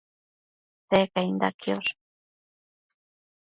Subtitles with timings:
[0.91, 1.91] Secainda quiosh